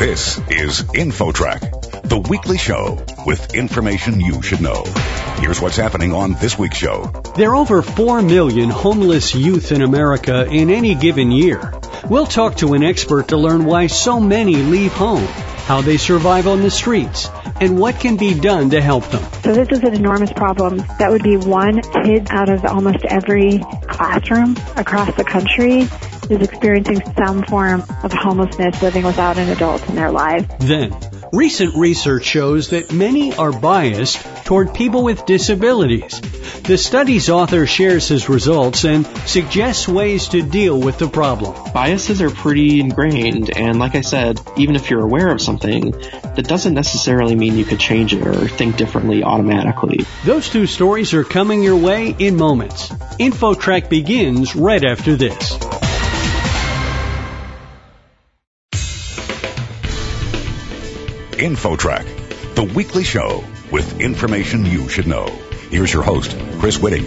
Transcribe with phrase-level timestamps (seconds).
[0.00, 4.82] This is InfoTrack, the weekly show with information you should know.
[5.40, 7.04] Here's what's happening on this week's show.
[7.36, 11.74] There are over 4 million homeless youth in America in any given year.
[12.08, 15.26] We'll talk to an expert to learn why so many leave home,
[15.66, 17.28] how they survive on the streets,
[17.60, 19.22] and what can be done to help them.
[19.42, 20.78] So this is an enormous problem.
[20.98, 25.86] That would be one kid out of almost every classroom across the country
[26.30, 30.46] is experiencing some form of homelessness living without an adult in their lives.
[30.60, 30.96] Then,
[31.32, 36.20] recent research shows that many are biased toward people with disabilities.
[36.62, 41.54] The study's author shares his results and suggests ways to deal with the problem.
[41.72, 46.46] Biases are pretty ingrained, and like I said, even if you're aware of something, that
[46.46, 50.04] doesn't necessarily mean you could change it or think differently automatically.
[50.24, 52.88] Those two stories are coming your way in moments.
[52.88, 55.69] InfoTrack begins right after this.
[61.40, 63.42] InfoTrack, the weekly show
[63.72, 65.24] with information you should know.
[65.70, 67.06] Here's your host, Chris Whitting.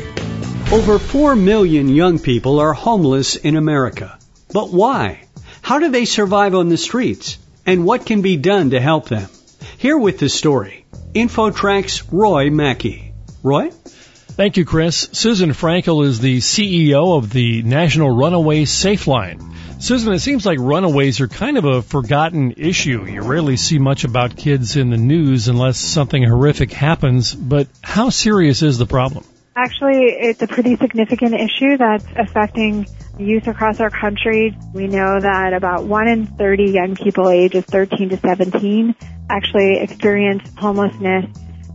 [0.71, 4.17] Over 4 million young people are homeless in America.
[4.51, 5.25] But why?
[5.61, 7.37] How do they survive on the streets?
[7.63, 9.29] And what can be done to help them?
[9.77, 13.13] Here with the story, InfoTrack's Roy Mackey.
[13.43, 13.69] Roy?
[13.69, 15.09] Thank you, Chris.
[15.11, 19.53] Susan Frankel is the CEO of the National Runaway Safe Line.
[19.83, 23.05] Susan, it seems like runaways are kind of a forgotten issue.
[23.05, 28.09] You rarely see much about kids in the news unless something horrific happens, but how
[28.09, 29.25] serious is the problem?
[29.57, 32.87] Actually, it's a pretty significant issue that's affecting
[33.19, 34.57] youth across our country.
[34.73, 38.95] We know that about 1 in 30 young people ages 13 to 17
[39.29, 41.25] actually experience homelessness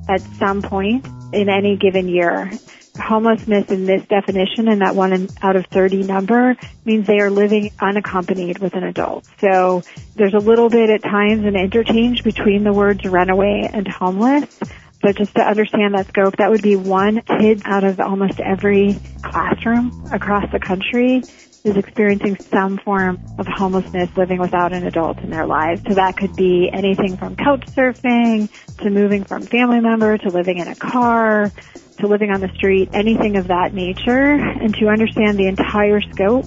[0.09, 2.51] at some point in any given year
[2.99, 7.71] homelessness in this definition and that one out of 30 number means they are living
[7.81, 9.27] unaccompanied with an adult.
[9.41, 9.83] So
[10.15, 14.59] there's a little bit at times an interchange between the words runaway and homeless.
[15.01, 18.99] But just to understand that scope, that would be one kid out of almost every
[19.23, 21.23] classroom across the country
[21.65, 25.83] is experiencing some form of homelessness living without an adult in their lives.
[25.87, 28.49] So that could be anything from couch surfing
[28.79, 31.53] to moving from family member to living in a car
[31.99, 34.33] to living on the street, anything of that nature.
[34.33, 36.47] And to understand the entire scope,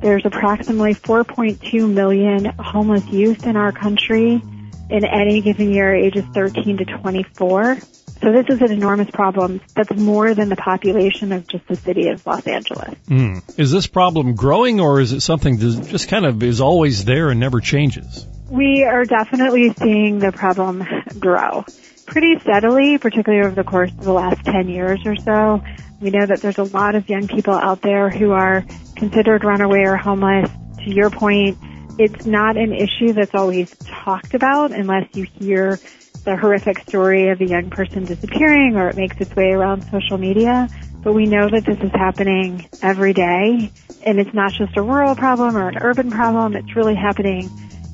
[0.00, 4.42] there's approximately 4.2 million homeless youth in our country
[4.90, 7.78] in any given year ages 13 to 24.
[8.22, 9.60] So this is an enormous problem.
[9.74, 12.94] That's more than the population of just the city of Los Angeles.
[13.08, 13.58] Mm.
[13.58, 17.30] Is this problem growing or is it something that just kind of is always there
[17.30, 18.26] and never changes?
[18.50, 20.84] We are definitely seeing the problem
[21.18, 21.64] grow
[22.10, 25.62] pretty steadily, particularly over the course of the last 10 years or so.
[26.00, 28.64] We know that there's a lot of young people out there who are
[28.96, 30.50] considered runaway or homeless.
[30.84, 31.58] To your point,
[31.98, 35.78] it's not an issue that's always talked about unless you hear
[36.24, 40.18] the horrific story of a young person disappearing or it makes its way around social
[40.18, 40.68] media.
[41.02, 43.72] But we know that this is happening every day
[44.04, 46.56] and it's not just a rural problem or an urban problem.
[46.56, 47.50] It's really happening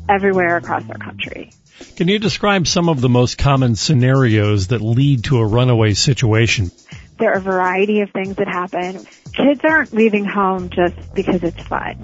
[0.09, 1.53] everywhere across our country.
[1.97, 6.71] Can you describe some of the most common scenarios that lead to a runaway situation?
[7.19, 9.07] There are a variety of things that happen.
[9.37, 11.97] Kids aren't leaving home just because it's fun.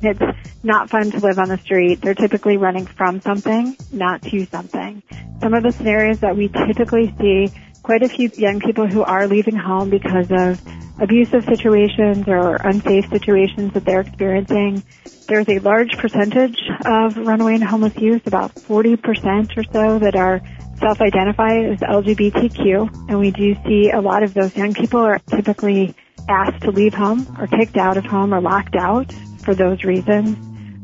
[0.00, 0.20] It's
[0.62, 2.00] not fun to live on the street.
[2.00, 5.02] They're typically running from something, not to something.
[5.40, 9.26] Some of the scenarios that we typically see, quite a few young people who are
[9.26, 10.60] leaving home because of
[11.00, 14.82] abusive situations or unsafe situations that they're experiencing.
[15.26, 20.40] There's a large percentage of runaway and homeless youth, about 40% or so, that are
[20.78, 23.08] self-identify as LGBTQ.
[23.08, 25.94] And we do see a lot of those young people are typically
[26.28, 29.12] asked to leave home or kicked out of home or locked out
[29.42, 30.36] for those reasons.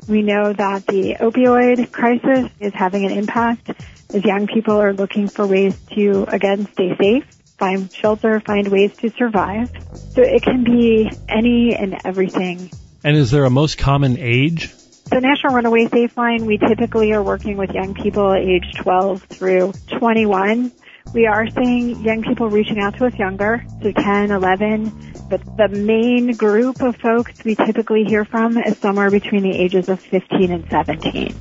[0.08, 3.70] We know that the opioid crisis is having an impact
[4.12, 7.24] as young people are looking for ways to, again, stay safe
[7.58, 9.70] find shelter, find ways to survive.
[10.10, 12.70] So it can be any and everything.
[13.02, 14.72] And is there a most common age?
[15.10, 19.72] The National Runaway Safe Line, we typically are working with young people age 12 through
[19.98, 20.72] 21.
[21.12, 25.68] We are seeing young people reaching out to us younger, so 10, 11, but the
[25.68, 30.50] main group of folks we typically hear from is somewhere between the ages of 15
[30.50, 31.34] and 17.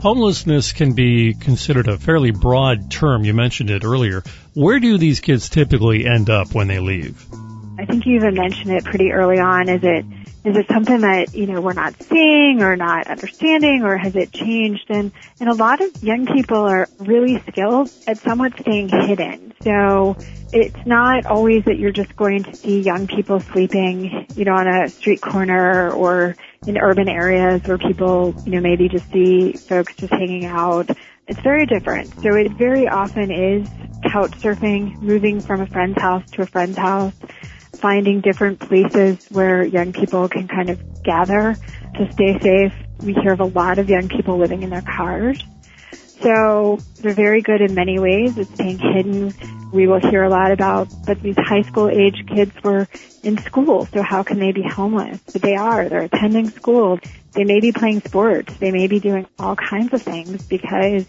[0.00, 3.24] Homelessness can be considered a fairly broad term.
[3.24, 4.22] You mentioned it earlier.
[4.54, 7.26] Where do these kids typically end up when they leave?
[7.78, 9.68] I think you even mentioned it pretty early on.
[9.68, 10.04] Is it
[10.44, 14.32] is it something that you know we're not seeing or not understanding, or has it
[14.32, 14.86] changed?
[14.88, 19.52] And and a lot of young people are really skilled at somewhat staying hidden.
[19.62, 20.16] So
[20.52, 24.66] it's not always that you're just going to see young people sleeping, you know, on
[24.66, 26.36] a street corner or
[26.66, 30.88] in urban areas where people, you know, maybe just see folks just hanging out.
[31.26, 32.08] It's very different.
[32.22, 33.68] So it very often is
[34.10, 37.12] couch surfing, moving from a friend's house to a friend's house,
[37.78, 41.54] finding different places where young people can kind of gather
[41.94, 42.74] to stay safe.
[43.02, 45.42] We hear of a lot of young people living in their cars.
[46.20, 48.36] So they're very good in many ways.
[48.36, 49.32] It's staying hidden.
[49.72, 52.88] We will hear a lot about, but these high school age kids were
[53.22, 55.20] in school, so how can they be homeless?
[55.32, 55.88] But they are.
[55.88, 56.98] They're attending school.
[57.32, 58.56] They may be playing sports.
[58.56, 61.06] They may be doing all kinds of things because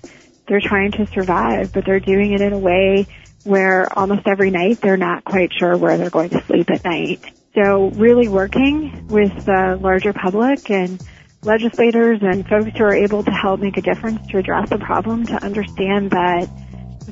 [0.48, 3.07] they're trying to survive, but they're doing it in a way
[3.50, 7.19] where almost every night they're not quite sure where they're going to sleep at night.
[7.56, 11.01] So really working with the larger public and
[11.42, 15.25] legislators and folks who are able to help make a difference to address the problem
[15.25, 16.48] to understand that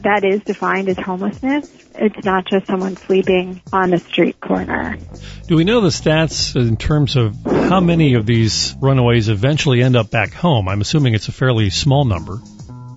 [0.04, 1.74] that is defined as homelessness.
[1.96, 4.96] It's not just someone sleeping on the street corner.
[5.48, 9.96] Do we know the stats in terms of how many of these runaways eventually end
[9.96, 10.70] up back home?
[10.70, 12.40] I'm assuming it's a fairly small number.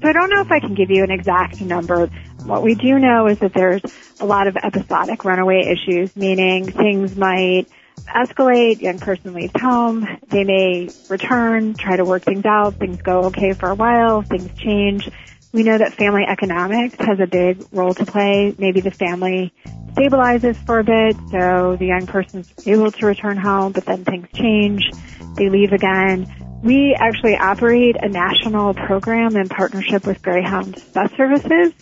[0.02, 2.06] So I don't know if I can give you an exact number.
[2.44, 3.82] What we do know is that there's
[4.18, 7.66] a lot of episodic runaway issues, meaning things might
[8.08, 13.24] escalate, young person leaves home, they may return, try to work things out, things go
[13.24, 15.08] okay for a while, things change.
[15.52, 18.54] We know that family economics has a big role to play.
[18.56, 19.52] Maybe the family
[19.92, 24.28] stabilizes for a bit, so the young person's able to return home, but then things
[24.32, 24.90] change,
[25.34, 26.32] they leave again.
[26.62, 31.72] We actually operate a national program in partnership with Greyhound Bus Services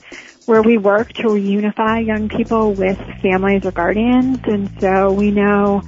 [0.46, 4.38] where we work to reunify young people with families or guardians.
[4.44, 5.80] And so we know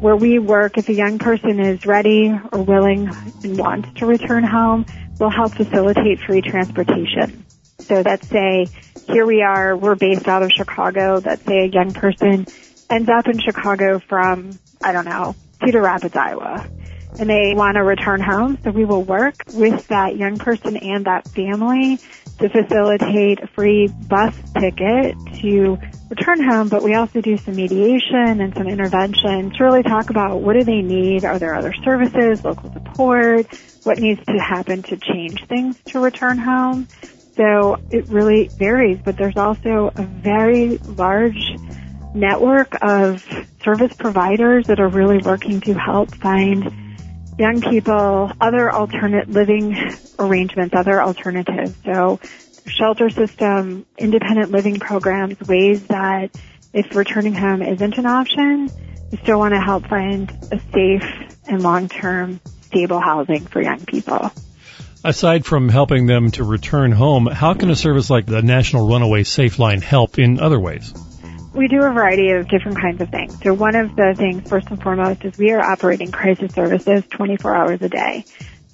[0.00, 3.08] where we work, if a young person is ready or willing
[3.44, 4.84] and wants to return home,
[5.20, 7.44] we'll help facilitate free transportation.
[7.78, 8.66] So let's say
[9.06, 11.22] here we are, we're based out of Chicago.
[11.24, 12.46] Let's say a young person
[12.90, 16.68] ends up in Chicago from, I don't know, Cedar Rapids, Iowa.
[17.18, 18.58] And they want to return home.
[18.64, 21.98] So we will work with that young person and that family
[22.38, 25.78] to facilitate a free bus ticket to
[26.10, 30.40] return home, but we also do some mediation and some intervention to really talk about
[30.40, 31.24] what do they need?
[31.24, 33.46] Are there other services, local support?
[33.84, 36.88] What needs to happen to change things to return home?
[37.36, 41.56] So it really varies, but there's also a very large
[42.14, 43.24] network of
[43.64, 46.70] service providers that are really working to help find
[47.38, 49.76] young people other alternate living
[50.18, 51.74] arrangements, other alternatives.
[51.84, 52.20] So
[52.66, 56.30] shelter system, independent living programs, ways that
[56.72, 58.70] if returning home isn't an option,
[59.10, 64.30] we still want to help find a safe and long-term stable housing for young people.
[65.04, 69.24] Aside from helping them to return home, how can a service like the National Runaway
[69.24, 70.94] Safe Line help in other ways?
[71.54, 73.38] We do a variety of different kinds of things.
[73.42, 77.54] So one of the things, first and foremost, is we are operating crisis services 24
[77.54, 78.24] hours a day.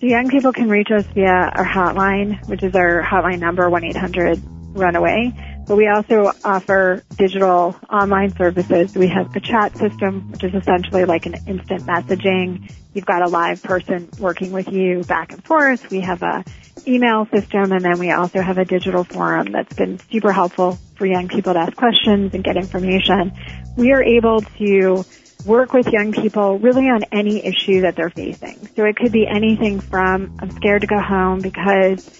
[0.00, 5.64] So young people can reach us via our hotline, which is our hotline number, 1-800-RUNAWAY.
[5.66, 8.94] But we also offer digital online services.
[8.94, 12.72] We have a chat system, which is essentially like an instant messaging.
[12.94, 15.90] You've got a live person working with you back and forth.
[15.90, 16.44] We have a
[16.86, 21.06] email system and then we also have a digital forum that's been super helpful for
[21.06, 23.32] young people to ask questions and get information.
[23.76, 25.04] We are able to
[25.46, 28.68] work with young people really on any issue that they're facing.
[28.76, 32.10] So it could be anything from I'm scared to go home because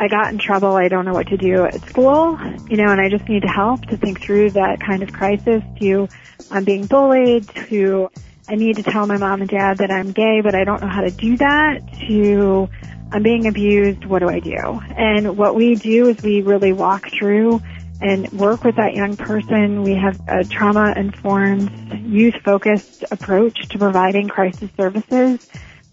[0.00, 3.00] I got in trouble, I don't know what to do at school, you know, and
[3.00, 6.08] I just need help to think through that kind of crisis to
[6.50, 8.08] I'm being bullied to
[8.48, 10.88] I need to tell my mom and dad that I'm gay, but I don't know
[10.88, 12.68] how to do that to
[13.10, 14.56] I'm being abused, what do I do?
[14.96, 17.60] And what we do is we really walk through
[18.00, 19.82] and work with that young person.
[19.82, 21.70] We have a trauma informed,
[22.06, 25.46] youth focused approach to providing crisis services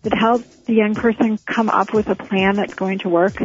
[0.04, 3.36] that helps the young person come up with a plan that's going to work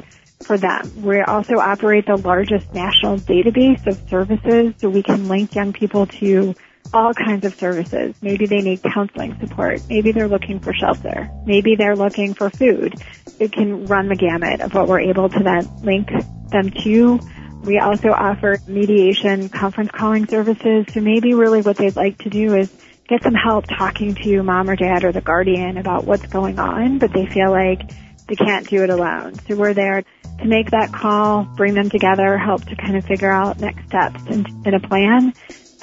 [0.43, 1.03] for them.
[1.03, 6.07] We also operate the largest national database of services so we can link young people
[6.07, 6.55] to
[6.93, 8.15] all kinds of services.
[8.21, 9.83] Maybe they need counseling support.
[9.89, 11.31] Maybe they're looking for shelter.
[11.45, 12.95] Maybe they're looking for food.
[13.39, 16.11] It can run the gamut of what we're able to then link
[16.51, 17.21] them to
[17.63, 20.87] we also offer mediation conference calling services.
[20.93, 22.71] So maybe really what they'd like to do is
[23.09, 26.99] get some help talking to mom or dad or the guardian about what's going on,
[26.99, 27.91] but they feel like
[28.29, 29.35] they can't do it alone.
[29.47, 30.05] So we're there
[30.39, 34.23] to make that call, bring them together, help to kind of figure out next steps
[34.27, 35.35] and, and a plan.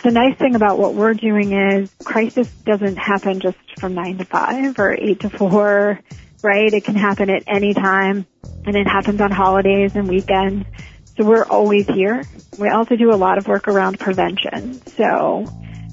[0.03, 4.25] The nice thing about what we're doing is crisis doesn't happen just from nine to
[4.25, 6.00] five or eight to four,
[6.41, 6.74] right?
[6.74, 8.25] It can happen at any time
[8.65, 10.65] and it happens on holidays and weekends.
[11.17, 12.24] So we're always here.
[12.59, 14.79] We also do a lot of work around prevention.
[14.95, 15.45] So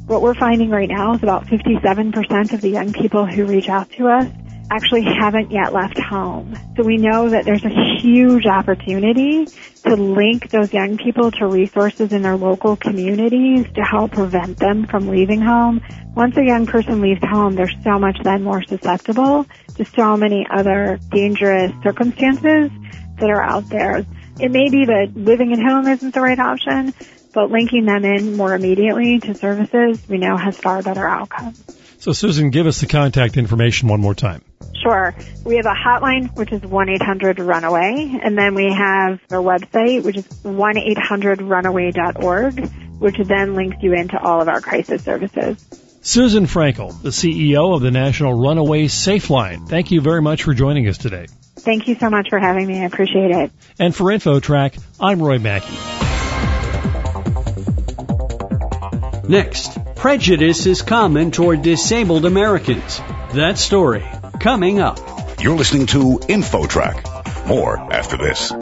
[0.06, 3.90] what we're finding right now is about 57% of the young people who reach out
[3.92, 4.30] to us
[4.70, 6.54] actually haven't yet left home.
[6.76, 9.46] So we know that there's a huge opportunity
[9.84, 14.86] to link those young people to resources in their local communities to help prevent them
[14.86, 15.80] from leaving home.
[16.14, 20.46] Once a young person leaves home, they're so much then more susceptible to so many
[20.50, 22.70] other dangerous circumstances
[23.18, 24.04] that are out there.
[24.40, 26.92] It may be that living at home isn't the right option,
[27.32, 31.62] but linking them in more immediately to services we know has far better outcomes.
[31.98, 34.42] So Susan, give us the contact information one more time.
[34.82, 35.14] Sure.
[35.44, 40.26] We have a hotline, which is 1-800-RUNAWAY, and then we have our website, which is
[40.42, 45.64] 1-800-RUNAWAY.org, which then links you into all of our crisis services.
[46.02, 49.64] Susan Frankel, the CEO of the National Runaway Safe Line.
[49.64, 51.28] Thank you very much for joining us today.
[51.64, 52.82] Thank you so much for having me.
[52.82, 53.50] I appreciate it.
[53.78, 55.74] And for InfoTrack, I'm Roy Mackey.
[59.26, 62.98] Next, prejudice is common toward disabled Americans.
[63.32, 64.04] That story
[64.40, 65.00] coming up.
[65.40, 67.46] You're listening to InfoTrack.
[67.46, 68.52] More after this.